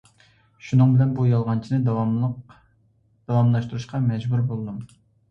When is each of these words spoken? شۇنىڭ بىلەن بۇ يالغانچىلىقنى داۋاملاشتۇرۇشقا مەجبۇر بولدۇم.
شۇنىڭ 0.67 0.93
بىلەن 0.93 1.09
بۇ 1.17 1.25
يالغانچىلىقنى 1.31 2.25
داۋاملاشتۇرۇشقا 3.35 4.01
مەجبۇر 4.07 4.41
بولدۇم. 4.53 4.81